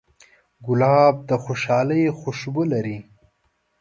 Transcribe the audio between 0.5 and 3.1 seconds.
ګلاب د خوشحالۍ خوشبو لري.